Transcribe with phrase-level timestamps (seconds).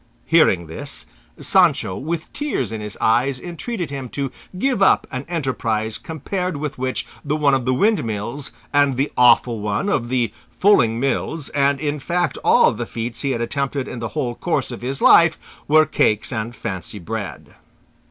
[0.25, 1.05] Hearing this,
[1.39, 6.79] Sancho with tears in his eyes entreated him to give up an enterprise compared with
[6.79, 11.79] which the one of the windmills, and the awful one of the fulling mills, and,
[11.79, 15.37] in fact, all the feats he had attempted in the whole course of his life,
[15.67, 17.53] were cakes and fancy bread.